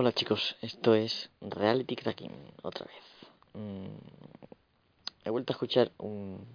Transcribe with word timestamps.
Hola 0.00 0.12
chicos, 0.12 0.54
esto 0.62 0.94
es 0.94 1.28
Reality 1.40 1.96
Cracking 1.96 2.30
otra 2.62 2.86
vez. 2.86 3.02
Mm, 3.54 3.96
he 5.24 5.30
vuelto 5.30 5.52
a 5.52 5.54
escuchar 5.54 5.90
un, 5.98 6.46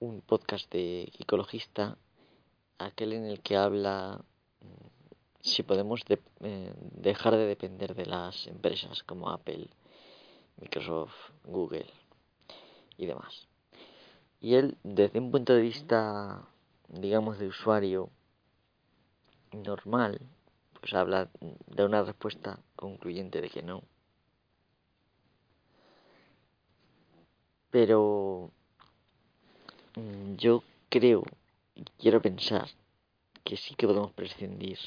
un 0.00 0.22
podcast 0.22 0.72
de 0.72 1.12
ecologista, 1.18 1.98
aquel 2.78 3.12
en 3.12 3.26
el 3.26 3.42
que 3.42 3.58
habla 3.58 4.24
mm, 4.62 4.86
si 5.42 5.64
podemos 5.64 6.00
eh, 6.08 6.72
dejar 6.92 7.36
de 7.36 7.44
depender 7.44 7.94
de 7.94 8.06
las 8.06 8.46
empresas 8.46 9.02
como 9.02 9.28
Apple, 9.28 9.68
Microsoft, 10.58 11.32
Google 11.44 11.92
y 12.96 13.04
demás. 13.04 13.48
Y 14.40 14.54
él, 14.54 14.78
desde 14.82 15.18
un 15.18 15.30
punto 15.30 15.52
de 15.52 15.60
vista, 15.60 16.48
digamos, 16.88 17.38
de 17.38 17.48
usuario 17.48 18.08
normal, 19.52 20.26
pues 20.80 20.94
habla 20.94 21.30
de 21.40 21.84
una 21.84 22.02
respuesta 22.02 22.58
concluyente 22.74 23.40
de 23.40 23.50
que 23.50 23.62
no. 23.62 23.82
Pero 27.70 28.50
mm, 29.96 30.36
yo 30.36 30.62
creo 30.88 31.24
y 31.74 31.84
quiero 31.98 32.22
pensar 32.22 32.68
que 33.44 33.56
sí 33.56 33.74
que 33.74 33.86
podemos 33.86 34.12
prescindir. 34.12 34.78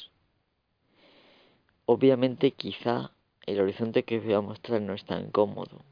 Obviamente 1.85 2.51
quizá 2.51 3.11
el 3.45 3.59
horizonte 3.61 4.03
que 4.03 4.19
voy 4.19 4.33
a 4.33 4.41
mostrar 4.41 4.81
no 4.81 4.93
es 4.93 5.05
tan 5.05 5.31
cómodo 5.31 5.83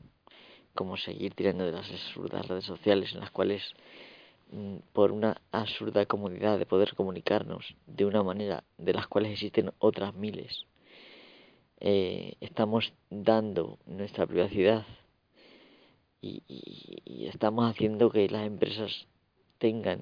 como 0.74 0.96
seguir 0.96 1.34
tirando 1.34 1.66
de 1.66 1.72
las 1.72 1.90
absurdas 1.90 2.48
redes 2.48 2.66
sociales 2.66 3.14
en 3.14 3.22
las 3.22 3.32
cuales 3.32 3.74
por 4.94 5.12
una 5.12 5.42
absurda 5.52 6.06
comodidad 6.06 6.58
de 6.58 6.66
poder 6.66 6.96
comunicarnos 6.96 7.76
de 7.86 8.06
una 8.06 8.24
manera 8.24 8.64
de 8.78 8.94
las 8.94 9.08
cuales 9.08 9.34
existen 9.34 9.72
otras 9.80 10.14
miles. 10.16 10.66
Eh, 11.80 12.36
estamos 12.42 12.94
dando 13.10 13.78
nuestra 13.86 14.26
privacidad 14.26 14.86
y, 16.22 16.42
estamos 17.28 17.70
haciendo 17.70 18.10
que 18.10 18.28
las 18.30 18.48
empresas 18.48 19.08
tengan 19.60 20.02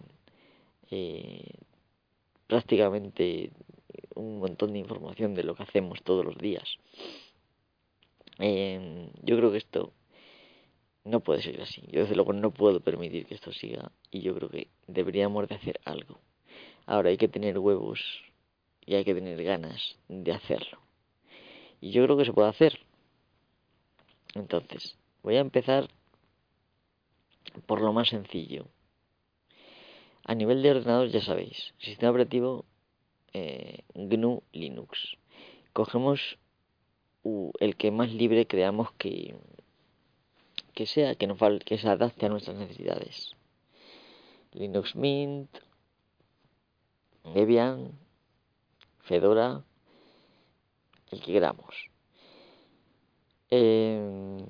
eh, 0.89 1.55
prácticamente 2.47 3.51
un 4.13 4.39
montón 4.39 4.73
de 4.73 4.79
información 4.79 5.33
de 5.33 5.43
lo 5.43 5.55
que 5.55 5.63
hacemos 5.63 6.01
todos 6.03 6.23
los 6.23 6.37
días. 6.37 6.77
Eh, 8.39 9.09
yo 9.23 9.37
creo 9.37 9.51
que 9.51 9.57
esto 9.57 9.91
no 11.05 11.21
puede 11.21 11.41
seguir 11.41 11.61
así. 11.61 11.83
Yo 11.87 12.01
desde 12.01 12.15
luego 12.15 12.33
no 12.33 12.51
puedo 12.51 12.81
permitir 12.81 13.25
que 13.25 13.35
esto 13.35 13.53
siga 13.53 13.91
y 14.11 14.21
yo 14.21 14.35
creo 14.35 14.49
que 14.49 14.67
deberíamos 14.87 15.47
de 15.47 15.55
hacer 15.55 15.79
algo. 15.85 16.19
Ahora 16.85 17.09
hay 17.09 17.17
que 17.17 17.27
tener 17.27 17.57
huevos 17.57 18.01
y 18.85 18.95
hay 18.95 19.05
que 19.05 19.13
tener 19.13 19.41
ganas 19.43 19.97
de 20.07 20.31
hacerlo. 20.33 20.79
Y 21.79 21.91
yo 21.91 22.03
creo 22.03 22.17
que 22.17 22.25
se 22.25 22.33
puede 22.33 22.49
hacer. 22.49 22.79
Entonces, 24.33 24.97
voy 25.23 25.35
a 25.35 25.41
empezar 25.41 25.87
por 27.65 27.81
lo 27.81 27.93
más 27.93 28.09
sencillo. 28.09 28.67
A 30.23 30.33
nivel 30.33 30.63
de 30.63 30.71
ordenador 30.71 31.09
ya 31.09 31.21
sabéis, 31.21 31.73
sistema 31.77 32.09
operativo 32.09 32.65
eh, 33.33 33.83
GNU 33.93 34.41
Linux. 34.53 35.17
Cogemos 35.71 36.39
el 37.59 37.75
que 37.75 37.91
más 37.91 38.11
libre 38.11 38.47
creamos 38.47 38.91
que, 38.93 39.35
que 40.75 40.85
sea, 40.85 41.15
que, 41.15 41.25
nos, 41.25 41.39
que 41.65 41.77
se 41.77 41.87
adapte 41.87 42.25
a 42.25 42.29
nuestras 42.29 42.57
necesidades. 42.57 43.35
Linux 44.51 44.95
Mint, 44.95 45.49
Debian, 47.33 47.97
Fedora, 48.99 49.63
el 51.11 51.21
que 51.21 51.31
queramos. 51.31 51.89
Eh, 53.49 54.45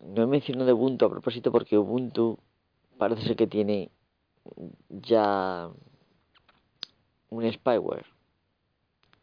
no 0.00 0.22
he 0.22 0.26
mencionado 0.26 0.74
Ubuntu 0.74 1.06
a 1.06 1.10
propósito 1.10 1.50
porque 1.50 1.78
Ubuntu 1.78 2.38
parece 2.98 3.22
ser 3.22 3.36
que 3.36 3.46
tiene 3.46 3.90
ya 4.88 5.70
un 7.30 7.52
spyware 7.52 8.06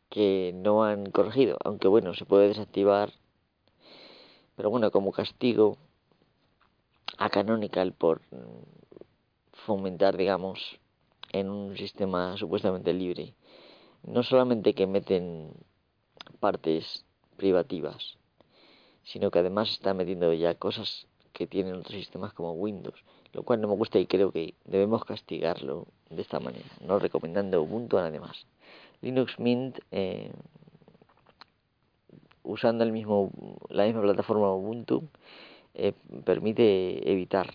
que 0.10 0.54
no 0.56 0.84
han 0.84 1.12
corregido, 1.12 1.58
aunque 1.64 1.88
bueno, 1.88 2.14
se 2.14 2.26
puede 2.26 2.48
desactivar, 2.48 3.12
pero 4.56 4.70
bueno, 4.70 4.92
como 4.92 5.12
castigo 5.12 5.78
a 7.18 7.30
Canonical 7.30 7.94
por 7.94 8.22
fomentar, 9.66 10.18
digamos, 10.18 10.80
en 11.32 11.50
un 11.50 11.78
sistema 11.78 12.38
supuestamente 12.38 12.94
libre. 12.94 13.34
No 14.04 14.24
solamente 14.24 14.74
que 14.74 14.88
meten 14.88 15.52
partes 16.40 17.06
privativas, 17.38 18.18
sino 19.04 19.32
que 19.32 19.40
además 19.40 19.70
está 19.72 19.94
metiendo 19.94 20.32
ya 20.34 20.56
cosas 20.56 21.08
que 21.34 21.48
tienen 21.48 21.76
otros 21.76 21.96
sistemas 21.96 22.34
como 22.34 22.54
Windows, 22.54 23.04
lo 23.34 23.44
cual 23.44 23.60
no 23.62 23.68
me 23.68 23.76
gusta 23.76 24.00
y 24.00 24.08
creo 24.08 24.32
que 24.32 24.54
debemos 24.64 25.04
castigarlo 25.04 25.88
de 26.10 26.22
esta 26.22 26.40
manera, 26.40 26.66
no 26.82 26.98
recomendando 27.00 27.62
Ubuntu 27.62 27.98
a 27.98 28.04
nadie 28.04 28.20
más. 28.20 28.48
Linux 29.02 29.38
Mint, 29.40 29.80
eh, 29.92 30.32
usando 32.44 32.84
el 32.84 32.92
mismo, 32.92 33.32
la 33.70 33.86
misma 33.86 34.02
plataforma 34.02 34.54
Ubuntu, 34.54 35.04
eh, 35.76 35.94
permite 36.24 37.12
evitar 37.12 37.54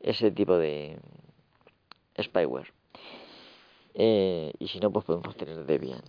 ese 0.00 0.30
tipo 0.30 0.56
de 0.56 0.98
spyware. 2.20 2.72
Eh, 3.94 4.52
y 4.58 4.68
si 4.68 4.78
no, 4.78 4.90
pues 4.92 5.04
podemos 5.04 5.36
tener 5.36 5.66
Debian, 5.66 6.02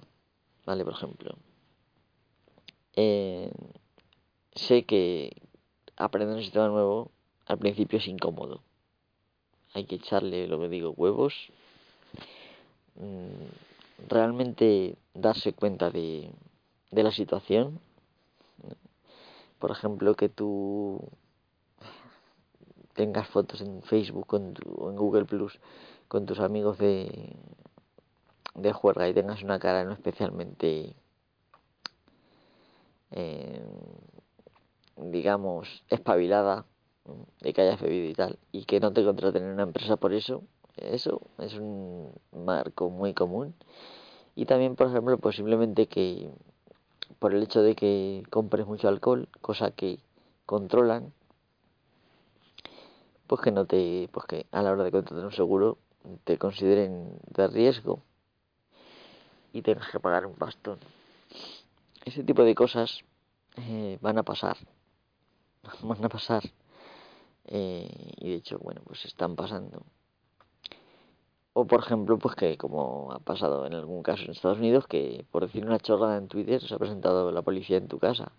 ¿vale? 0.66 0.86
Por 0.86 0.94
ejemplo. 0.94 1.36
Eh, 2.96 3.52
sé 4.54 4.84
que 4.84 5.32
aprender 5.98 6.36
un 6.36 6.44
sistema 6.44 6.68
nuevo 6.68 7.12
al 7.48 7.58
principio 7.58 7.98
es 7.98 8.08
incómodo. 8.08 8.62
Hay 9.74 9.86
que 9.86 9.96
echarle, 9.96 10.48
lo 10.48 10.60
que 10.60 10.70
digo, 10.70 10.92
huevos. 10.92 11.34
Mm, 12.96 14.08
realmente 14.10 14.96
darse 15.14 15.54
cuenta 15.54 15.90
de, 15.90 16.32
de 16.92 17.04
la 17.04 17.12
situación. 17.12 17.80
Por 19.60 19.72
ejemplo, 19.72 20.16
que 20.16 20.30
tú 20.30 21.02
tengas 23.02 23.28
fotos 23.28 23.62
en 23.62 23.82
Facebook 23.82 24.28
o 24.32 24.90
en 24.92 24.96
Google 24.96 25.26
Plus 25.26 25.60
con 26.08 26.28
tus 26.28 26.40
amigos 26.40 26.78
de, 26.78 27.36
de 28.54 28.74
juerga 28.74 29.10
y 29.10 29.14
tengas 29.16 29.42
una 29.42 29.58
cara 29.58 29.84
no 29.84 29.92
especialmente, 29.92 30.94
eh, 33.10 33.66
digamos, 34.98 35.84
espabilada, 35.90 36.66
de 37.42 37.54
que 37.54 37.62
hayas 37.64 37.82
bebido 37.82 38.08
y 38.08 38.14
tal, 38.14 38.38
y 38.52 38.66
que 38.66 38.80
no 38.80 38.94
te 38.94 39.04
contraten 39.04 39.44
en 39.44 39.50
una 39.50 39.64
empresa 39.64 39.98
por 39.98 40.14
eso, 40.14 40.44
eso 40.78 41.22
es 41.40 41.56
un 41.56 42.12
marco 42.32 42.92
muy 42.92 43.16
común. 43.16 43.56
Y 44.36 44.46
también, 44.46 44.76
por 44.76 44.88
ejemplo, 44.88 45.18
posiblemente 45.18 45.88
que 45.88 46.30
por 47.18 47.34
el 47.34 47.42
hecho 47.42 47.64
de 47.64 47.76
que 47.76 48.24
compres 48.30 48.68
mucho 48.68 48.88
alcohol, 48.88 49.28
cosa 49.42 49.72
que 49.72 49.98
controlan, 50.46 51.14
pues 53.32 53.40
que 53.40 53.52
no 53.52 53.66
te, 53.66 54.10
pues 54.12 54.26
que 54.26 54.46
a 54.52 54.62
la 54.62 54.74
hora 54.74 54.84
de 54.84 54.92
contratar 54.92 55.24
un 55.24 55.32
seguro 55.32 55.78
te 56.26 56.38
consideren 56.38 57.18
de 57.28 57.48
riesgo 57.48 58.04
y 59.54 59.62
tengas 59.62 59.90
que 59.90 60.02
pagar 60.02 60.26
un 60.26 60.36
bastón. 60.38 60.80
Ese 62.04 62.26
tipo 62.26 62.44
de 62.44 62.54
cosas 62.56 63.06
eh, 63.56 63.98
van 64.02 64.18
a 64.18 64.24
pasar, 64.24 64.58
van 65.82 66.04
a 66.04 66.10
pasar 66.10 66.44
eh, 67.46 68.12
y 68.18 68.32
de 68.32 68.36
hecho, 68.36 68.60
bueno, 68.60 68.82
pues 68.84 69.06
están 69.06 69.38
pasando. 69.38 69.86
O 71.54 71.66
por 71.66 71.80
ejemplo, 71.80 72.20
pues 72.20 72.36
que 72.36 72.58
como 72.58 73.14
ha 73.14 73.20
pasado 73.20 73.66
en 73.66 73.76
algún 73.76 74.04
caso 74.04 74.26
en 74.26 74.32
Estados 74.32 74.58
Unidos, 74.58 74.88
que 74.88 75.26
por 75.32 75.44
decir 75.44 75.66
una 75.66 75.80
chorrada 75.80 76.18
en 76.18 76.28
Twitter 76.28 76.62
se 76.62 76.76
ha 76.76 76.80
presentado 76.80 77.32
la 77.32 77.44
policía 77.44 77.78
en 77.78 77.88
tu 77.88 77.98
casa, 77.98 78.34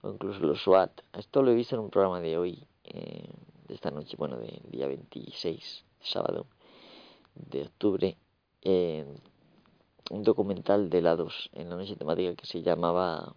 o 0.00 0.08
incluso 0.08 0.40
los 0.40 0.62
SWAT. 0.62 1.02
Esto 1.12 1.42
lo 1.42 1.50
he 1.50 1.54
visto 1.54 1.74
en 1.74 1.82
un 1.82 1.90
programa 1.90 2.20
de 2.20 2.38
hoy. 2.38 2.66
Eh, 2.84 3.28
de 3.66 3.74
esta 3.74 3.90
noche, 3.90 4.16
bueno, 4.16 4.36
del 4.36 4.60
día 4.70 4.86
26, 4.86 5.84
sábado 6.00 6.46
de 7.34 7.62
octubre, 7.62 8.16
un 10.10 10.22
documental 10.22 10.90
de 10.90 11.02
la 11.02 11.16
2 11.16 11.50
en 11.54 11.70
la 11.70 11.76
noche 11.76 11.96
temática 11.96 12.34
que 12.34 12.46
se 12.46 12.62
llamaba, 12.62 13.34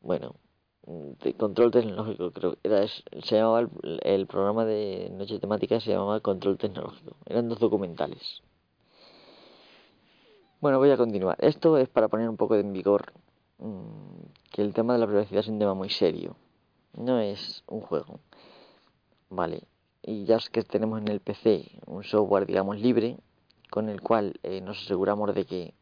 bueno, 0.00 0.36
de 0.86 1.34
control 1.34 1.70
tecnológico, 1.70 2.30
creo 2.32 2.52
que 2.52 2.58
era, 2.62 2.86
se 2.86 3.36
llamaba 3.36 3.60
el, 3.60 4.00
el, 4.02 4.26
programa 4.26 4.64
de 4.64 5.10
noche 5.12 5.38
temática 5.38 5.80
se 5.80 5.90
llamaba 5.90 6.20
control 6.20 6.56
tecnológico, 6.56 7.16
eran 7.26 7.48
dos 7.48 7.58
documentales. 7.58 8.42
Bueno, 10.60 10.78
voy 10.78 10.90
a 10.90 10.96
continuar. 10.96 11.36
Esto 11.40 11.78
es 11.78 11.88
para 11.88 12.08
poner 12.08 12.28
un 12.28 12.36
poco 12.36 12.56
en 12.56 12.72
vigor 12.72 13.12
mmm, 13.58 14.24
que 14.50 14.62
el 14.62 14.74
tema 14.74 14.94
de 14.94 14.98
la 14.98 15.06
privacidad 15.06 15.40
es 15.40 15.48
un 15.48 15.58
tema 15.58 15.74
muy 15.74 15.88
serio 15.88 16.34
no 16.98 17.20
es 17.20 17.62
un 17.66 17.80
juego. 17.80 18.20
Vale, 19.30 19.62
y 20.02 20.24
ya 20.24 20.36
es 20.36 20.50
que 20.50 20.62
tenemos 20.62 21.00
en 21.00 21.08
el 21.08 21.20
PC 21.20 21.70
un 21.86 22.02
software, 22.02 22.46
digamos, 22.46 22.78
libre, 22.78 23.16
con 23.70 23.88
el 23.88 24.00
cual 24.00 24.38
eh, 24.42 24.60
nos 24.60 24.78
aseguramos 24.84 25.34
de 25.34 25.44
que 25.44 25.74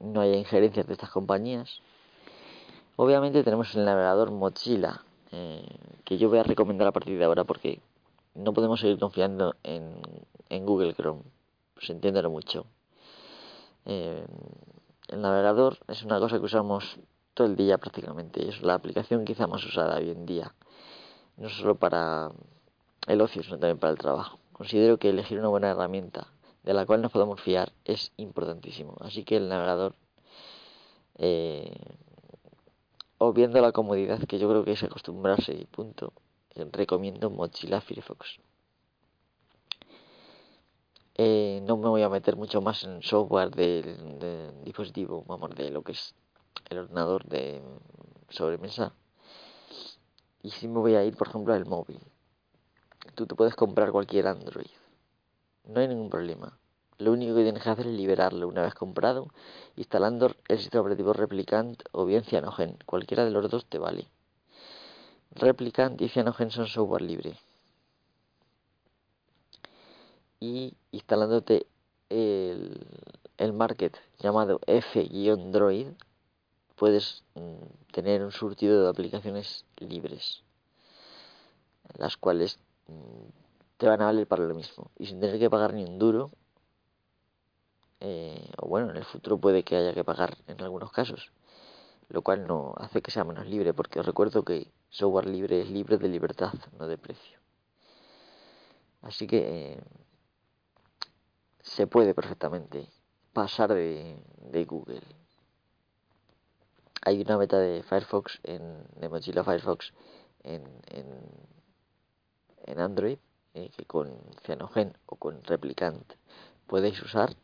no 0.00 0.20
haya 0.20 0.36
injerencias 0.36 0.86
de 0.86 0.92
estas 0.94 1.10
compañías. 1.10 1.80
Obviamente 2.96 3.42
tenemos 3.42 3.74
el 3.74 3.84
navegador 3.84 4.30
Mozilla, 4.30 5.02
eh, 5.32 5.66
que 6.04 6.16
yo 6.16 6.28
voy 6.28 6.38
a 6.38 6.44
recomendar 6.44 6.88
a 6.88 6.92
partir 6.92 7.18
de 7.18 7.24
ahora 7.24 7.44
porque 7.44 7.80
no 8.34 8.52
podemos 8.52 8.80
seguir 8.80 8.98
confiando 8.98 9.56
en, 9.62 10.00
en 10.48 10.64
Google 10.64 10.94
Chrome, 10.94 11.22
pues 11.74 11.90
entiéndelo 11.90 12.30
mucho. 12.30 12.66
Eh, 13.84 14.24
el 15.08 15.20
navegador 15.20 15.78
es 15.88 16.02
una 16.04 16.18
cosa 16.18 16.38
que 16.38 16.44
usamos 16.44 16.98
todo 17.34 17.48
el 17.48 17.56
día 17.56 17.78
prácticamente, 17.78 18.48
es 18.48 18.62
la 18.62 18.74
aplicación 18.74 19.24
quizá 19.24 19.46
más 19.46 19.64
usada 19.64 19.96
hoy 19.98 20.10
en 20.10 20.24
día, 20.24 20.54
no 21.36 21.48
solo 21.48 21.74
para 21.74 22.30
el 23.06 23.20
ocio, 23.20 23.42
sino 23.42 23.58
también 23.58 23.78
para 23.78 23.92
el 23.92 23.98
trabajo. 23.98 24.38
Considero 24.52 24.98
que 24.98 25.10
elegir 25.10 25.38
una 25.38 25.48
buena 25.48 25.70
herramienta 25.70 26.28
de 26.62 26.72
la 26.72 26.86
cual 26.86 27.02
nos 27.02 27.12
podemos 27.12 27.40
fiar 27.40 27.72
es 27.84 28.12
importantísimo. 28.16 28.96
Así 29.00 29.24
que 29.24 29.36
el 29.36 29.48
navegador, 29.48 29.94
eh, 31.16 31.76
obviando 33.18 33.60
la 33.60 33.72
comodidad 33.72 34.20
que 34.26 34.38
yo 34.38 34.48
creo 34.48 34.64
que 34.64 34.72
es 34.72 34.82
acostumbrarse 34.82 35.52
y 35.52 35.66
punto, 35.66 36.12
eh, 36.54 36.66
recomiendo 36.72 37.30
Mozilla 37.30 37.80
Firefox. 37.80 38.38
Eh, 41.16 41.60
no 41.64 41.76
me 41.76 41.88
voy 41.88 42.02
a 42.02 42.08
meter 42.08 42.36
mucho 42.36 42.60
más 42.60 42.82
en 42.84 43.02
software 43.02 43.50
del, 43.50 44.64
dispositivo, 44.64 45.24
vamos, 45.28 45.54
de 45.54 45.70
lo 45.70 45.82
que 45.82 45.92
es 45.92 46.14
el 46.68 46.78
ordenador 46.78 47.24
de 47.24 47.62
sobremesa. 48.28 48.92
Y 50.42 50.50
si 50.50 50.68
me 50.68 50.78
voy 50.78 50.94
a 50.94 51.04
ir, 51.04 51.16
por 51.16 51.28
ejemplo, 51.28 51.54
al 51.54 51.66
móvil. 51.66 52.00
Tú 53.14 53.26
te 53.26 53.34
puedes 53.34 53.54
comprar 53.54 53.92
cualquier 53.92 54.26
Android. 54.26 54.70
No 55.64 55.80
hay 55.80 55.88
ningún 55.88 56.10
problema. 56.10 56.58
Lo 56.98 57.12
único 57.12 57.34
que 57.34 57.42
tienes 57.42 57.62
que 57.62 57.70
hacer 57.70 57.86
es 57.86 57.92
liberarlo 57.92 58.46
una 58.46 58.62
vez 58.62 58.74
comprado, 58.74 59.28
instalando 59.76 60.30
el 60.48 60.58
sistema 60.58 60.82
operativo 60.82 61.12
Replicant 61.12 61.82
o 61.92 62.04
bien 62.04 62.24
Cyanogen. 62.24 62.78
Cualquiera 62.86 63.24
de 63.24 63.30
los 63.30 63.50
dos 63.50 63.66
te 63.66 63.78
vale. 63.78 64.08
Replicant 65.32 66.00
y 66.00 66.08
Cyanogen 66.08 66.50
son 66.50 66.66
software 66.66 67.02
libre. 67.02 67.36
Y 70.38 70.74
instalándote 70.92 71.66
el, 72.10 72.86
el 73.38 73.52
market 73.52 73.96
llamado 74.20 74.60
F-Droid, 74.66 75.88
puedes 76.76 77.24
mm, 77.34 77.92
tener 77.92 78.22
un 78.24 78.32
surtido 78.32 78.82
de 78.82 78.88
aplicaciones 78.88 79.64
libres, 79.78 80.42
las 81.98 82.16
cuales 82.16 82.58
mm, 82.88 83.28
te 83.76 83.88
van 83.88 84.02
a 84.02 84.06
valer 84.06 84.26
para 84.26 84.44
lo 84.44 84.54
mismo 84.54 84.90
y 84.98 85.06
sin 85.06 85.20
tener 85.20 85.38
que 85.38 85.50
pagar 85.50 85.74
ni 85.74 85.84
un 85.84 85.98
duro. 85.98 86.30
Eh, 88.00 88.50
o 88.58 88.68
bueno, 88.68 88.90
en 88.90 88.96
el 88.96 89.04
futuro 89.04 89.38
puede 89.38 89.62
que 89.64 89.76
haya 89.76 89.94
que 89.94 90.04
pagar 90.04 90.36
en 90.46 90.60
algunos 90.60 90.92
casos, 90.92 91.32
lo 92.08 92.22
cual 92.22 92.46
no 92.46 92.74
hace 92.76 93.00
que 93.02 93.10
sea 93.10 93.24
menos 93.24 93.46
libre, 93.46 93.72
porque 93.72 94.00
os 94.00 94.06
recuerdo 94.06 94.44
que 94.44 94.70
software 94.90 95.26
libre 95.26 95.62
es 95.62 95.70
libre 95.70 95.96
de 95.96 96.08
libertad, 96.08 96.52
no 96.78 96.86
de 96.86 96.98
precio. 96.98 97.38
Así 99.02 99.26
que 99.26 99.72
eh, 99.72 99.80
se 101.60 101.86
puede 101.86 102.14
perfectamente 102.14 102.88
pasar 103.32 103.74
de, 103.74 104.22
de, 104.50 104.64
Google. 104.64 105.02
Hay 107.04 107.20
una 107.20 107.36
beta 107.36 107.58
de 107.58 107.82
Firefox, 107.82 108.40
en, 108.44 108.84
de 108.96 109.08
Mozilla 109.08 109.44
Firefox 109.44 109.92
en, 110.42 110.64
en, 110.88 111.06
en 112.66 112.80
Android 112.80 113.18
eh, 113.54 113.70
que 113.76 113.84
con 113.84 114.10
Cyanogen 114.44 114.96
o 115.06 115.16
con 115.16 115.44
Replicant 115.44 116.04
podéis 116.66 117.00
usar. 117.02 117.36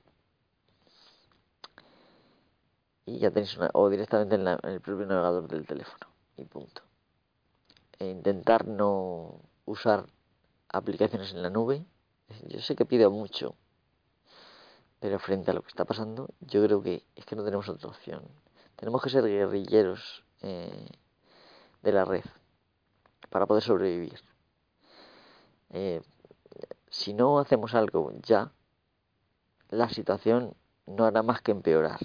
Y 3.06 3.18
ya 3.18 3.30
tenéis 3.30 3.56
una 3.56 3.70
o 3.74 3.88
directamente 3.88 4.34
en, 4.36 4.46
el 4.46 4.80
propio 4.80 5.06
navegador 5.06 5.46
del 5.48 5.66
teléfono 5.66 6.06
y 6.36 6.44
punto. 6.44 6.82
E 7.98 8.06
intentar 8.06 8.66
no 8.66 9.40
usar 9.66 10.06
aplicaciones 10.68 11.32
en 11.32 11.42
la 11.42 11.50
nube 11.50 11.84
yo 12.48 12.60
sé 12.60 12.76
que 12.76 12.84
pido 12.86 13.10
mucho 13.10 13.56
pero 15.00 15.18
frente 15.18 15.50
a 15.50 15.54
lo 15.54 15.62
que 15.62 15.68
está 15.68 15.84
pasando 15.84 16.28
yo 16.40 16.62
creo 16.64 16.82
que 16.82 17.04
es 17.16 17.24
que 17.24 17.36
no 17.36 17.44
tenemos 17.44 17.68
otra 17.68 17.88
opción 17.88 18.22
tenemos 18.80 19.02
que 19.02 19.10
ser 19.10 19.24
guerrilleros 19.24 20.24
eh, 20.42 20.88
de 21.82 21.92
la 21.92 22.04
red 22.04 22.24
para 23.28 23.46
poder 23.46 23.62
sobrevivir 23.62 24.18
eh, 25.70 26.02
si 26.88 27.14
no 27.14 27.38
hacemos 27.38 27.74
algo 27.74 28.12
ya, 28.22 28.52
la 29.70 29.88
situación 29.88 30.54
no 30.86 31.04
hará 31.04 31.22
más 31.22 31.40
que 31.40 31.52
empeorar. 31.52 32.00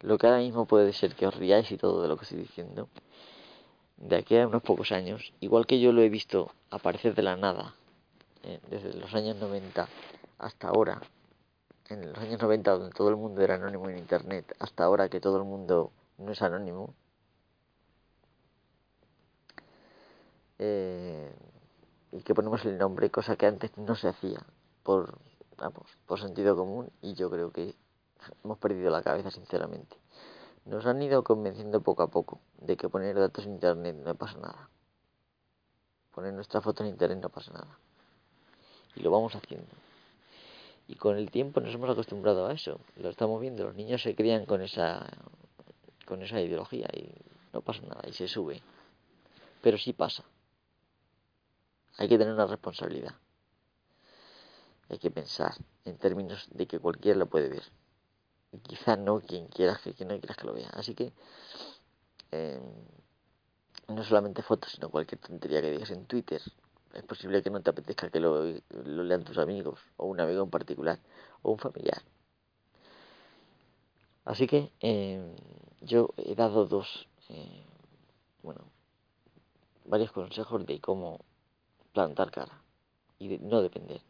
Lo 0.00 0.18
que 0.18 0.26
ahora 0.26 0.38
mismo 0.38 0.66
puede 0.66 0.92
ser 0.92 1.16
que 1.16 1.26
os 1.26 1.34
riáis 1.34 1.70
y 1.72 1.76
todo 1.76 2.02
de 2.02 2.08
lo 2.08 2.16
que 2.16 2.22
estoy 2.22 2.38
diciendo, 2.38 2.88
de 3.96 4.16
aquí 4.16 4.36
a 4.38 4.46
unos 4.46 4.62
pocos 4.62 4.92
años, 4.92 5.32
igual 5.40 5.66
que 5.66 5.80
yo 5.80 5.92
lo 5.92 6.02
he 6.02 6.08
visto 6.08 6.52
aparecer 6.70 7.14
de 7.14 7.22
la 7.22 7.36
nada, 7.36 7.74
eh, 8.44 8.60
desde 8.70 8.92
los 8.94 9.12
años 9.14 9.36
90 9.36 9.88
hasta 10.38 10.68
ahora, 10.68 11.00
en 11.88 12.12
los 12.12 12.18
años 12.18 12.40
90 12.40 12.70
donde 12.70 12.90
todo 12.90 13.08
el 13.08 13.16
mundo 13.16 13.42
era 13.42 13.54
anónimo 13.54 13.88
en 13.88 13.98
Internet, 13.98 14.54
hasta 14.58 14.84
ahora 14.84 15.08
que 15.08 15.20
todo 15.20 15.38
el 15.38 15.44
mundo 15.44 15.92
no 16.18 16.32
es 16.32 16.42
anónimo, 16.42 16.94
eh, 20.58 21.34
y 22.12 22.22
que 22.22 22.34
ponemos 22.34 22.64
el 22.64 22.78
nombre, 22.78 23.10
cosa 23.10 23.36
que 23.36 23.46
antes 23.46 23.76
no 23.76 23.94
se 23.94 24.08
hacía 24.08 24.40
por, 24.82 25.18
vamos, 25.58 25.98
por 26.06 26.20
sentido 26.20 26.56
común 26.56 26.90
y 27.02 27.14
yo 27.14 27.30
creo 27.30 27.50
que 27.50 27.74
hemos 28.44 28.58
perdido 28.58 28.90
la 28.90 29.02
cabeza 29.02 29.30
sinceramente. 29.30 29.96
Nos 30.64 30.86
han 30.86 31.00
ido 31.02 31.22
convenciendo 31.22 31.80
poco 31.80 32.02
a 32.02 32.08
poco 32.08 32.40
de 32.58 32.76
que 32.76 32.88
poner 32.88 33.16
datos 33.16 33.44
en 33.44 33.52
internet 33.52 33.96
no 33.96 34.14
pasa 34.14 34.38
nada. 34.38 34.70
Poner 36.12 36.32
nuestra 36.32 36.60
foto 36.60 36.82
en 36.82 36.90
internet 36.90 37.18
no 37.22 37.28
pasa 37.28 37.52
nada. 37.52 37.78
Y 38.96 39.00
lo 39.00 39.10
vamos 39.10 39.36
haciendo. 39.36 39.85
Y 40.88 40.94
con 40.96 41.16
el 41.16 41.30
tiempo 41.30 41.60
nos 41.60 41.74
hemos 41.74 41.90
acostumbrado 41.90 42.46
a 42.46 42.52
eso. 42.52 42.80
Lo 42.96 43.10
estamos 43.10 43.40
viendo, 43.40 43.64
los 43.64 43.74
niños 43.74 44.02
se 44.02 44.14
crían 44.14 44.46
con 44.46 44.62
esa 44.62 45.06
con 46.04 46.22
esa 46.22 46.40
ideología 46.40 46.88
y 46.94 47.10
no 47.52 47.60
pasa 47.60 47.82
nada 47.82 48.02
y 48.08 48.12
se 48.12 48.28
sube. 48.28 48.62
Pero 49.60 49.76
sí 49.76 49.92
pasa 49.92 50.24
hay 51.98 52.08
que 52.08 52.18
tener 52.18 52.34
una 52.34 52.46
responsabilidad. 52.46 53.14
Hay 54.88 54.98
que 54.98 55.10
pensar 55.10 55.54
en 55.84 55.96
términos 55.98 56.46
de 56.50 56.66
que 56.66 56.78
cualquiera 56.78 57.18
lo 57.18 57.26
puede 57.26 57.48
ver. 57.48 57.64
Y 58.52 58.58
quizá 58.58 58.96
no 58.96 59.20
quien 59.20 59.48
quieras 59.48 59.80
que, 59.80 60.04
no 60.04 60.18
quieras 60.18 60.36
que 60.36 60.46
lo 60.46 60.52
vea. 60.52 60.68
Así 60.70 60.94
que 60.94 61.12
em, 62.30 62.62
no 63.88 64.04
solamente 64.04 64.42
fotos, 64.42 64.72
sino 64.72 64.90
cualquier 64.90 65.20
tontería 65.20 65.60
que 65.60 65.70
digas 65.70 65.90
en 65.90 66.06
Twitter. 66.06 66.40
Es 66.94 67.02
posible 67.02 67.42
que 67.42 67.50
no 67.50 67.60
te 67.60 67.70
apetezca 67.70 68.10
que 68.10 68.20
lo, 68.20 68.44
lean 68.84 69.24
tus 69.24 69.38
amigos, 69.38 69.80
o 69.96 70.06
un 70.06 70.20
amigo 70.20 70.42
en 70.42 70.50
particular, 70.50 70.98
o 71.42 71.52
un 71.52 71.58
familiar. 71.58 72.02
Así 74.24 74.46
que 74.46 74.72
em, 74.80 75.34
yo 75.80 76.10
he 76.16 76.34
dado 76.34 76.66
dos, 76.66 77.08
eh, 77.28 77.64
bueno, 78.42 78.62
varios 79.84 80.10
consejos 80.10 80.66
de 80.66 80.80
cómo 80.80 81.20
plantar 81.92 82.30
cara 82.30 82.62
y 83.18 83.38
no 83.38 83.62
depender. 83.62 84.00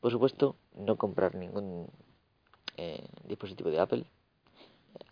Por 0.00 0.10
supuesto, 0.10 0.56
no 0.74 0.96
comprar 0.96 1.34
ningún 1.34 1.88
eh, 2.76 3.06
dispositivo 3.24 3.70
de 3.70 3.80
Apple, 3.80 4.04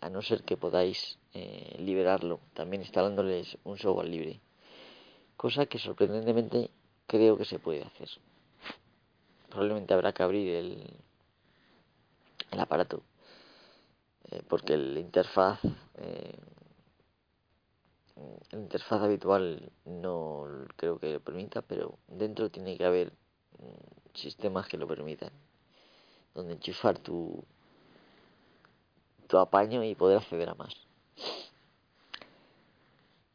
a 0.01 0.09
no 0.09 0.21
ser 0.21 0.43
que 0.43 0.57
podáis 0.57 1.17
eh, 1.33 1.77
liberarlo, 1.79 2.39
también 2.53 2.81
instalándoles 2.81 3.57
un 3.63 3.77
software 3.77 4.09
libre. 4.09 4.41
Cosa 5.37 5.65
que 5.65 5.79
sorprendentemente 5.79 6.71
creo 7.11 7.37
que 7.37 7.43
se 7.43 7.59
puede 7.59 7.83
hacer. 7.83 8.09
Probablemente 9.49 9.93
habrá 9.93 10.13
que 10.13 10.23
abrir 10.23 10.55
el, 10.55 10.89
el 12.51 12.59
aparato, 12.59 13.03
eh, 14.31 14.41
porque 14.47 14.77
la 14.77 15.01
interfaz 15.01 15.59
la 18.51 18.59
interfaz 18.59 19.01
habitual 19.01 19.71
no 19.85 20.45
creo 20.75 20.99
que 20.99 21.13
lo 21.13 21.19
permita, 21.19 21.61
pero 21.61 21.97
dentro 22.07 22.49
tiene 22.49 22.77
que 22.77 22.85
haber 22.85 23.11
mm, 23.59 24.13
sistemas 24.13 24.67
que 24.67 24.77
lo 24.77 24.87
permitan, 24.87 25.31
donde 26.33 26.53
enchufar 26.53 26.99
tu, 26.99 27.43
tu 29.27 29.37
apaño 29.37 29.83
y 29.83 29.95
poder 29.95 30.17
acceder 30.17 30.49
a 30.49 30.55
más. 30.55 30.73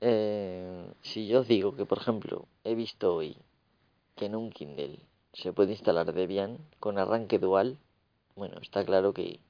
Eh, 0.00 0.92
si 1.02 1.26
yo 1.26 1.40
os 1.40 1.48
digo 1.48 1.74
que, 1.74 1.86
por 1.86 1.98
ejemplo, 1.98 2.46
he 2.64 2.74
visto 2.74 3.14
hoy 3.14 3.36
que 4.16 4.26
en 4.26 4.34
un 4.34 4.50
Kindle 4.50 4.98
se 5.32 5.52
puede 5.52 5.72
instalar 5.72 6.12
Debian 6.12 6.58
con 6.80 6.98
arranque 6.98 7.38
dual, 7.38 7.78
bueno, 8.34 8.58
está 8.60 8.84
claro 8.84 9.12
que 9.12 9.40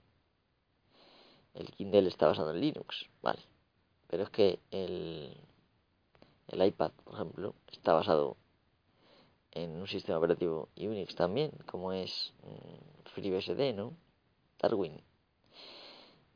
el 1.54 1.70
Kindle 1.72 2.08
está 2.08 2.26
basado 2.26 2.50
en 2.50 2.60
Linux, 2.60 3.06
vale 3.22 3.42
pero 4.08 4.24
es 4.24 4.30
que 4.30 4.58
el, 4.70 5.36
el 6.48 6.66
iPad, 6.66 6.92
por 7.04 7.14
ejemplo, 7.14 7.54
está 7.72 7.92
basado 7.92 8.36
en 9.52 9.76
un 9.76 9.86
sistema 9.86 10.18
operativo 10.18 10.68
Unix 10.76 11.14
también, 11.14 11.50
como 11.66 11.92
es 11.92 12.32
mm, 12.42 13.08
FreeBSD, 13.10 13.74
¿no? 13.74 13.94
Darwin. 14.60 15.00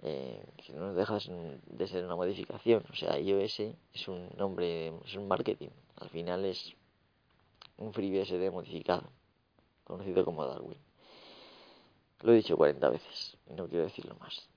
eh, 0.03 0.43
que 0.57 0.73
no 0.73 0.95
deja 0.95 1.19
de 1.19 1.87
ser 1.87 2.05
una 2.05 2.17
modificación. 2.17 2.83
O 2.91 2.95
sea, 2.95 3.19
iOS 3.19 3.61
es 3.93 4.09
un 4.09 4.31
nombre, 4.37 4.89
es 5.05 5.15
un 5.15 5.29
marketing. 5.29 5.69
Al 5.97 6.09
final 6.11 6.45
es 6.45 6.75
un 7.81 7.93
FreeBSD 7.93 8.53
modificado, 8.53 9.11
conocido 9.85 10.25
como 10.25 10.47
Darwin. 10.47 10.79
Lo 12.21 12.33
he 12.33 12.37
dicho 12.37 12.57
40 12.57 12.89
veces 12.91 13.37
y 13.47 13.55
no 13.55 13.67
quiero 13.67 13.85
decirlo 13.85 14.15
más. 14.21 14.49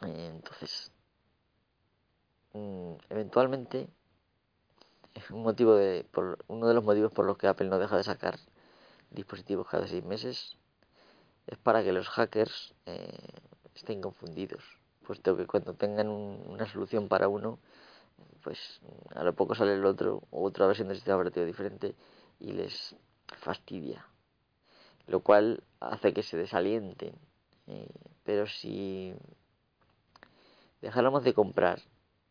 Entonces, 0.00 0.90
mm, 2.54 2.94
eventualmente, 3.10 3.88
un 5.30 5.42
motivo 5.42 5.74
de, 5.74 6.04
por, 6.10 6.38
uno 6.48 6.66
de 6.66 6.74
los 6.74 6.82
motivos 6.82 7.12
por 7.12 7.26
los 7.26 7.36
que 7.36 7.46
Apple 7.46 7.68
no 7.68 7.78
deja 7.78 7.96
de 7.96 8.02
sacar 8.02 8.38
dispositivos 9.10 9.68
cada 9.68 9.86
seis 9.86 10.02
meses 10.02 10.56
es 11.46 11.58
para 11.58 11.84
que 11.84 11.92
los 11.92 12.08
hackers 12.08 12.74
eh, 12.86 13.18
estén 13.74 14.00
confundidos, 14.00 14.62
puesto 15.06 15.36
que 15.36 15.46
cuando 15.46 15.74
tengan 15.74 16.08
una 16.08 16.66
solución 16.66 17.08
para 17.08 17.28
uno, 17.28 17.58
pues 18.42 18.80
a 19.14 19.22
lo 19.22 19.34
poco 19.34 19.54
sale 19.54 19.74
el 19.74 19.84
otro, 19.84 20.22
otra 20.30 20.66
versión 20.66 20.88
del 20.88 20.96
sistema 20.96 21.16
operativo 21.16 21.46
diferente, 21.46 21.94
y 22.40 22.52
les 22.52 22.96
fastidia, 23.38 24.06
lo 25.06 25.20
cual 25.20 25.62
hace 25.80 26.12
que 26.12 26.22
se 26.22 26.36
desalienten. 26.36 27.14
Eh, 27.68 27.88
pero 28.24 28.46
si 28.46 29.14
dejáramos 30.80 31.22
de 31.24 31.34
comprar 31.34 31.80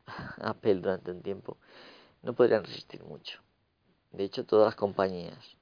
Apple 0.41 0.75
durante 0.75 1.11
un 1.11 1.21
tiempo, 1.21 1.57
no 2.21 2.33
podrían 2.33 2.63
resistir 2.63 3.03
mucho. 3.03 3.39
De 4.11 4.25
hecho, 4.25 4.45
todas 4.45 4.65
las 4.65 4.75
compañías 4.75 5.57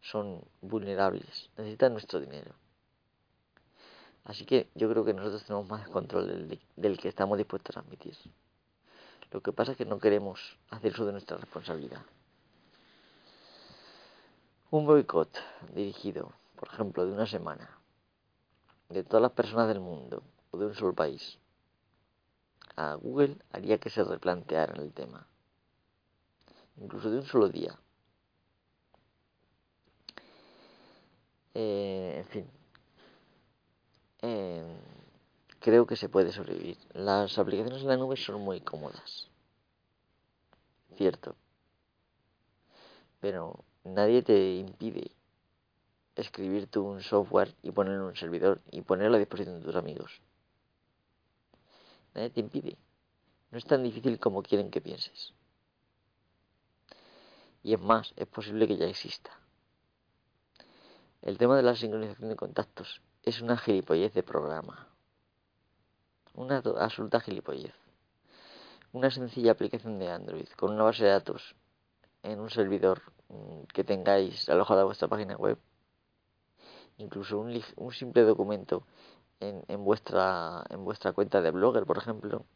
son 0.00 0.44
vulnerables, 0.60 1.50
necesitan 1.56 1.92
nuestro 1.92 2.20
dinero. 2.20 2.54
Así 4.26 4.44
que 4.44 4.68
yo 4.74 4.90
creo 4.90 5.04
que 5.04 5.14
nosotros 5.14 5.44
tenemos 5.44 5.68
más 5.68 5.88
control 5.88 6.48
del, 6.76 6.98
que 6.98 7.08
estamos 7.08 7.38
dispuestos 7.38 7.76
a 7.76 7.80
admitir. 7.80 8.16
Lo 9.30 9.40
que 9.40 9.52
pasa 9.52 9.72
es 9.72 9.78
que 9.78 9.84
no 9.84 10.00
queremos 10.00 10.58
hacer 10.70 10.92
uso 10.92 11.06
de 11.06 11.12
nuestra 11.12 11.36
responsabilidad. 11.36 12.02
Un 14.70 14.84
boicot 14.84 15.30
dirigido, 15.72 16.32
por 16.56 16.68
ejemplo, 16.72 17.06
de 17.06 17.12
una 17.12 17.26
semana, 17.26 17.78
de 18.88 19.04
todas 19.04 19.22
las 19.22 19.32
personas 19.32 19.68
del 19.68 19.80
mundo 19.80 20.24
o 20.50 20.58
de 20.58 20.66
un 20.66 20.74
solo 20.74 20.92
país, 20.92 21.38
a 22.74 22.94
Google 22.94 23.36
haría 23.52 23.78
que 23.78 23.90
se 23.90 24.02
replantearan 24.02 24.80
el 24.80 24.92
tema. 24.92 25.24
Incluso 26.78 27.10
de 27.10 27.18
un 27.18 27.26
solo 27.26 27.48
día. 27.48 27.78
Eh, 31.54 32.16
en 32.18 32.26
fin. 32.26 32.65
Eh, 34.22 34.64
creo 35.60 35.86
que 35.86 35.96
se 35.96 36.08
puede 36.08 36.32
sobrevivir. 36.32 36.78
Las 36.92 37.38
aplicaciones 37.38 37.82
en 37.82 37.88
la 37.88 37.96
nube 37.96 38.16
son 38.16 38.40
muy 38.40 38.60
cómodas. 38.60 39.28
Cierto. 40.96 41.36
Pero 43.20 43.64
nadie 43.84 44.22
te 44.22 44.56
impide 44.56 45.10
escribir 46.16 46.66
tú 46.66 46.84
un 46.84 47.02
software 47.02 47.54
y 47.62 47.70
ponerlo 47.70 48.04
en 48.04 48.08
un 48.08 48.16
servidor 48.16 48.60
y 48.70 48.80
ponerlo 48.82 49.16
a 49.16 49.18
disposición 49.18 49.60
de 49.60 49.66
tus 49.66 49.76
amigos. 49.76 50.20
Nadie 52.14 52.30
te 52.30 52.40
impide. 52.40 52.78
No 53.50 53.58
es 53.58 53.64
tan 53.64 53.82
difícil 53.82 54.18
como 54.18 54.42
quieren 54.42 54.70
que 54.70 54.80
pienses. 54.80 55.34
Y 57.62 57.74
es 57.74 57.80
más, 57.80 58.14
es 58.16 58.26
posible 58.26 58.66
que 58.66 58.76
ya 58.76 58.86
exista. 58.86 59.30
El 61.22 61.36
tema 61.36 61.56
de 61.56 61.62
la 61.62 61.74
sincronización 61.74 62.28
de 62.28 62.36
contactos 62.36 63.02
es 63.26 63.42
una 63.42 63.56
gilipollez 63.58 64.14
de 64.14 64.22
programa. 64.22 64.86
Una 66.34 66.58
absoluta 66.58 67.20
gilipollez. 67.20 67.74
Una 68.92 69.10
sencilla 69.10 69.50
aplicación 69.50 69.98
de 69.98 70.08
Android 70.08 70.48
con 70.56 70.72
una 70.72 70.84
base 70.84 71.04
de 71.04 71.10
datos 71.10 71.56
en 72.22 72.38
un 72.38 72.50
servidor 72.50 73.02
mm, 73.28 73.62
que 73.74 73.82
tengáis 73.82 74.48
alojado 74.48 74.82
a 74.82 74.84
vuestra 74.84 75.08
página 75.08 75.36
web. 75.36 75.58
Incluso 76.98 77.40
un, 77.40 77.92
simple 77.92 78.22
documento 78.22 78.86
en, 79.40 79.64
en, 79.66 79.84
vuestra, 79.84 80.64
en 80.70 80.84
vuestra 80.84 81.12
cuenta 81.12 81.42
de 81.42 81.50
Blogger, 81.50 81.84
por 81.84 81.98
ejemplo. 81.98 82.46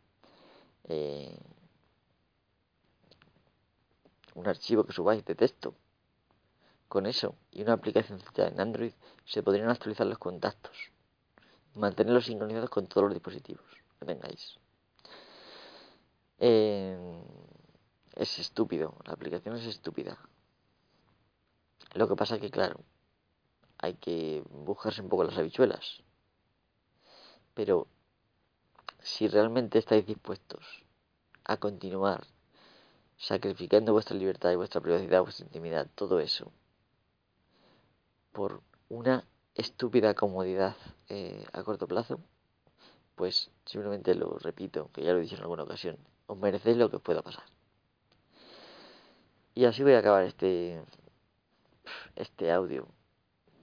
Eh, 0.84 1.36
un 4.36 4.46
archivo 4.46 4.84
que 4.84 4.92
subáis 4.92 5.24
de 5.24 5.34
texto 5.34 5.74
con 6.90 7.06
eso 7.06 7.36
y 7.52 7.62
una 7.62 7.74
aplicación 7.74 8.20
en 8.36 8.60
Android 8.60 8.92
se 9.24 9.44
podrían 9.44 9.70
actualizar 9.70 10.08
los 10.08 10.18
contactos 10.18 10.90
y 11.72 11.78
mantenerlos 11.78 12.26
sincronizados 12.26 12.68
con 12.68 12.88
todos 12.88 13.04
los 13.04 13.14
dispositivos 13.14 13.64
que 14.00 14.06
tengáis. 14.06 14.58
Eh, 16.40 17.22
es 18.16 18.38
estúpido, 18.40 18.96
la 19.06 19.12
aplicación 19.12 19.54
es 19.56 19.66
estúpida. 19.66 20.18
Lo 21.94 22.08
que 22.08 22.16
pasa 22.16 22.34
es 22.34 22.40
que, 22.40 22.50
claro, 22.50 22.80
hay 23.78 23.94
que 23.94 24.42
buscarse 24.50 25.00
un 25.00 25.08
poco 25.08 25.22
las 25.22 25.38
habichuelas. 25.38 26.02
Pero 27.54 27.86
si 29.00 29.28
realmente 29.28 29.78
estáis 29.78 30.04
dispuestos 30.04 30.82
a 31.44 31.56
continuar 31.58 32.26
sacrificando 33.16 33.92
vuestra 33.92 34.16
libertad 34.16 34.50
y 34.50 34.56
vuestra 34.56 34.80
privacidad, 34.80 35.22
vuestra 35.22 35.46
intimidad, 35.46 35.86
todo 35.94 36.18
eso, 36.18 36.50
por 38.32 38.62
una 38.88 39.24
estúpida 39.54 40.14
comodidad 40.14 40.76
eh, 41.08 41.44
a 41.52 41.62
corto 41.62 41.86
plazo, 41.86 42.20
pues 43.14 43.50
simplemente 43.66 44.14
lo 44.14 44.38
repito, 44.38 44.90
que 44.92 45.02
ya 45.02 45.12
lo 45.12 45.18
he 45.18 45.22
dicho 45.22 45.36
en 45.36 45.42
alguna 45.42 45.64
ocasión, 45.64 45.98
os 46.26 46.38
merecéis 46.38 46.76
lo 46.76 46.90
que 46.90 46.96
os 46.96 47.02
pueda 47.02 47.22
pasar. 47.22 47.44
Y 49.54 49.64
así 49.64 49.82
voy 49.82 49.94
a 49.94 49.98
acabar 49.98 50.24
este 50.24 50.82
este 52.16 52.52
audio, 52.52 52.86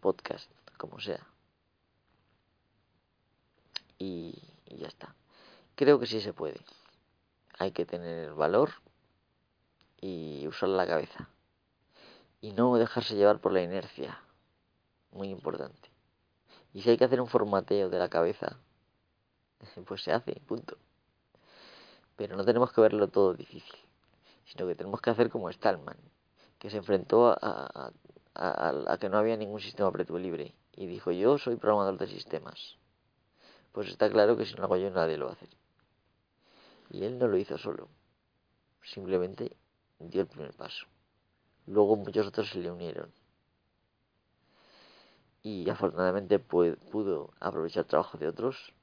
podcast, 0.01 0.51
como 0.77 0.99
sea. 0.99 1.25
Y, 3.97 4.41
y 4.65 4.77
ya 4.77 4.87
está. 4.87 5.15
Creo 5.75 5.99
que 5.99 6.05
sí 6.05 6.21
se 6.21 6.33
puede. 6.33 6.59
Hay 7.57 7.71
que 7.71 7.85
tener 7.85 8.33
valor 8.33 8.73
y 9.99 10.47
usar 10.47 10.69
la 10.69 10.85
cabeza. 10.85 11.29
Y 12.41 12.51
no 12.51 12.75
dejarse 12.77 13.15
llevar 13.15 13.39
por 13.39 13.51
la 13.53 13.63
inercia 13.63 14.21
muy 15.17 15.29
importante. 15.29 15.89
Y 16.73 16.81
si 16.81 16.91
hay 16.91 16.97
que 16.97 17.05
hacer 17.05 17.19
un 17.19 17.27
formateo 17.27 17.89
de 17.89 17.99
la 17.99 18.07
cabeza, 18.07 18.57
pues 19.87 20.03
se 20.03 20.11
hace, 20.11 20.39
punto. 20.47 20.77
Pero 22.15 22.37
no 22.37 22.45
tenemos 22.45 22.71
que 22.71 22.81
verlo 22.81 23.07
todo 23.09 23.33
difícil, 23.33 23.75
sino 24.45 24.67
que 24.67 24.75
tenemos 24.75 25.01
que 25.01 25.09
hacer 25.09 25.29
como 25.29 25.51
Stallman, 25.51 25.97
que 26.59 26.69
se 26.69 26.77
enfrentó 26.77 27.27
a, 27.29 27.91
a, 28.33 28.97
que 28.99 29.09
no 29.09 29.17
había 29.17 29.35
ningún 29.37 29.59
sistema 29.59 29.89
operativo 29.89 30.19
libre 30.19 30.53
y 30.75 30.85
dijo 30.85 31.11
yo 31.11 31.37
soy 31.37 31.55
programador 31.57 31.97
de 31.97 32.07
sistemas. 32.07 32.77
Pues 33.71 33.89
está 33.89 34.09
claro 34.09 34.37
que 34.37 34.45
si 34.45 34.53
no 34.53 34.59
lo 34.59 34.65
hago 34.65 34.77
yo 34.77 34.89
nadie 34.89 35.17
lo 35.17 35.25
va 35.25 35.31
a 35.31 35.35
hacer. 35.35 35.49
Y 36.89 37.03
él 37.03 37.19
no 37.19 37.27
lo 37.27 37.37
hizo 37.37 37.57
solo, 37.57 37.89
simplemente 38.81 39.57
dio 39.99 40.21
el 40.21 40.27
primer 40.27 40.53
paso. 40.53 40.85
Luego 41.65 41.95
muchos 41.95 42.27
otros 42.27 42.49
se 42.49 42.59
le 42.59 42.71
unieron 42.71 43.11
y 45.47 45.69
afortunadamente 45.69 46.39
pudo 46.39 47.33
aprovechar 47.39 47.83
el 47.83 47.87
trabajo 47.87 48.17
de 48.17 48.27
otros 48.27 48.73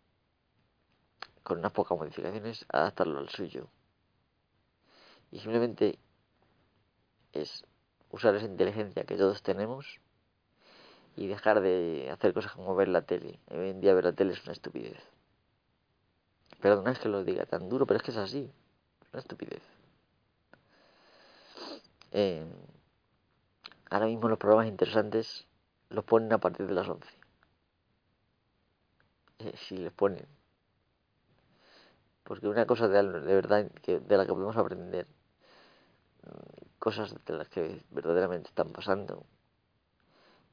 con 1.42 1.58
unas 1.58 1.72
pocas 1.72 1.98
modificaciones, 1.98 2.64
adaptarlo 2.70 3.18
al 3.18 3.28
suyo. 3.28 3.68
Y 5.30 5.40
simplemente 5.40 5.98
es 7.34 7.66
usar 8.10 8.34
esa 8.34 8.46
inteligencia 8.46 9.04
que 9.04 9.16
todos 9.16 9.42
tenemos 9.42 10.00
y 11.16 11.26
dejar 11.26 11.60
de 11.60 12.08
hacer 12.10 12.32
cosas 12.32 12.52
como 12.52 12.74
ver 12.74 12.88
la 12.88 13.02
tele. 13.02 13.38
Hoy 13.50 13.68
en 13.68 13.82
día 13.82 13.92
ver 13.92 14.04
la 14.04 14.14
tele 14.14 14.32
es 14.32 14.42
una 14.44 14.54
estupidez. 14.54 15.02
Perdona 16.62 16.92
es 16.92 16.98
que 16.98 17.10
lo 17.10 17.24
diga 17.24 17.44
tan 17.44 17.68
duro, 17.68 17.84
pero 17.84 17.98
es 17.98 18.02
que 18.02 18.10
es 18.10 18.16
así. 18.16 18.50
Es 19.02 19.12
una 19.12 19.20
estupidez. 19.20 19.62
Eh, 22.12 22.46
ahora 23.90 24.06
mismo 24.06 24.28
los 24.28 24.38
programas 24.38 24.66
interesantes 24.66 25.46
los 25.90 26.04
ponen 26.04 26.32
a 26.32 26.38
partir 26.38 26.66
de 26.66 26.74
las 26.74 26.88
11. 26.88 27.08
Eh, 29.40 29.52
si 29.56 29.76
les 29.76 29.92
ponen. 29.92 30.26
Porque 32.22 32.48
una 32.48 32.66
cosa 32.66 32.88
de, 32.88 33.02
de 33.02 33.34
verdad 33.34 33.70
que, 33.82 34.00
de 34.00 34.16
la 34.16 34.24
que 34.24 34.32
podemos 34.32 34.56
aprender, 34.56 35.06
mm, 36.22 36.78
cosas 36.78 37.14
de 37.24 37.32
las 37.34 37.48
que 37.48 37.82
verdaderamente 37.90 38.48
están 38.48 38.70
pasando, 38.72 39.24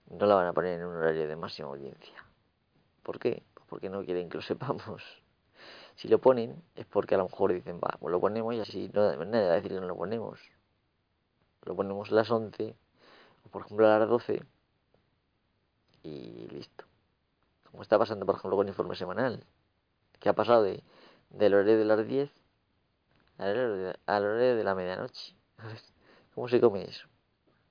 no 0.10 0.26
la 0.26 0.36
van 0.36 0.48
a 0.48 0.54
poner 0.54 0.80
en 0.80 0.86
un 0.86 0.96
horario 0.98 1.28
de 1.28 1.36
máxima 1.36 1.70
audiencia. 1.70 2.26
¿Por 3.04 3.20
qué? 3.20 3.44
Pues 3.54 3.66
porque 3.70 3.90
no 3.90 4.04
quieren 4.04 4.30
que 4.30 4.38
lo 4.38 4.44
sepamos. 4.44 5.04
Si 5.96 6.08
lo 6.08 6.20
ponen 6.20 6.64
es 6.76 6.86
porque 6.88 7.16
a 7.16 7.18
lo 7.18 7.26
mejor 7.26 7.54
dicen, 7.54 7.80
va, 7.80 7.96
pues 8.00 8.12
lo 8.12 8.20
ponemos 8.20 8.56
y 8.56 8.60
así 8.60 8.90
no, 8.94 9.14
nadie 9.26 9.46
va 9.46 9.52
a 9.52 9.56
decir 9.56 9.72
que 9.72 9.82
no 9.82 9.88
lo 9.88 9.96
ponemos. 9.96 10.40
Lo 11.64 11.76
ponemos 11.76 12.12
a 12.12 12.16
las 12.16 12.32
11 12.32 12.76
o 13.46 13.50
por 13.50 13.66
ejemplo 13.66 13.88
a 13.88 14.00
las 14.00 14.10
12 14.10 14.42
y 16.04 16.48
listo. 16.50 16.86
Como 17.70 17.84
está 17.84 17.98
pasando, 17.98 18.26
por 18.26 18.36
ejemplo, 18.36 18.58
con 18.58 18.68
el 18.68 18.72
informe 18.72 18.96
semanal. 18.96 19.44
Que 20.20 20.30
ha 20.30 20.34
pasado 20.34 20.64
de, 20.64 20.84
del 21.30 21.54
horario 21.54 21.78
de 21.78 21.86
las 21.86 22.08
10 22.08 22.32
al 23.38 24.24
horario 24.24 24.56
de, 24.56 24.64
la 24.64 24.76
medianoche. 24.76 25.36
¿Cómo 26.36 26.48
se 26.48 26.62
come 26.62 26.84
eso? 26.84 27.08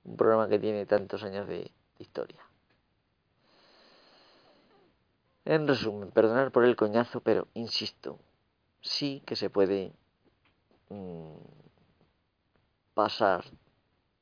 Un 0.03 0.17
programa 0.17 0.49
que 0.49 0.59
tiene 0.59 0.85
tantos 0.85 1.23
años 1.23 1.47
de, 1.47 1.71
historia. 1.99 2.41
En 5.45 5.67
resumen, 5.67 6.11
perdonar 6.11 6.51
por 6.51 6.65
el 6.65 6.75
coñazo, 6.75 7.21
pero 7.21 7.47
insisto, 7.53 8.19
sí 8.81 9.23
que 9.25 9.35
se 9.35 9.49
puede 9.49 9.93
mm, 10.89 11.35
pasar 12.93 13.45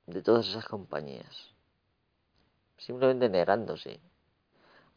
de 0.05 0.21
todas 0.21 0.47
esas 0.47 0.65
compañías, 0.65 1.48
simplemente 2.79 3.29
negándose 3.29 3.99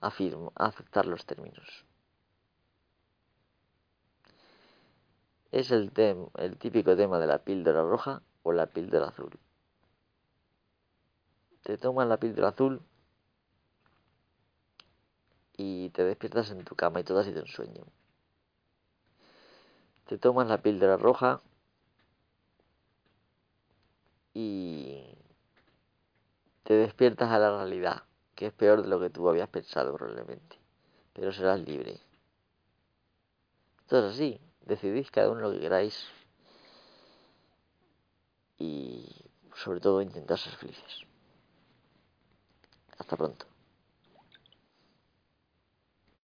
a, 0.00 0.08
a 0.08 0.66
aceptar 0.66 1.06
los 1.06 1.26
términos. 1.26 1.84
Es 5.50 5.70
el, 5.70 5.92
el 6.38 6.56
típico 6.56 6.96
tema 6.96 7.18
de 7.18 7.26
la 7.26 7.38
píldora 7.38 7.82
roja 7.82 8.22
o 8.42 8.52
la 8.52 8.66
píldora 8.66 9.08
azul. 9.08 9.38
Te 11.62 11.76
tomas 11.76 12.08
la 12.08 12.16
píldora 12.16 12.48
azul 12.48 12.80
y 15.56 15.90
te 15.90 16.04
despiertas 16.04 16.50
en 16.50 16.64
tu 16.64 16.74
cama 16.74 17.00
y 17.00 17.04
todo 17.04 17.18
ha 17.18 17.24
sido 17.24 17.42
un 17.42 17.48
sueño. 17.48 17.84
Te 20.06 20.18
tomas 20.18 20.48
la 20.48 20.62
píldora 20.62 20.96
roja 20.96 21.40
y 24.34 24.91
te 26.64 26.74
despiertas 26.74 27.30
a 27.30 27.38
la 27.38 27.56
realidad, 27.56 28.04
que 28.34 28.46
es 28.46 28.52
peor 28.52 28.82
de 28.82 28.88
lo 28.88 29.00
que 29.00 29.10
tú 29.10 29.28
habías 29.28 29.48
pensado 29.48 29.94
probablemente, 29.94 30.58
pero 31.12 31.32
serás 31.32 31.60
libre. 31.60 32.00
Esto 33.80 33.98
es 33.98 34.14
así, 34.14 34.40
decidís 34.64 35.10
cada 35.10 35.30
uno 35.30 35.40
lo 35.40 35.52
que 35.52 35.60
queráis 35.60 36.06
y 38.58 39.06
sobre 39.54 39.80
todo 39.80 40.00
intentar 40.00 40.38
ser 40.38 40.54
felices. 40.54 41.04
Hasta 42.98 43.16
pronto. 43.16 43.51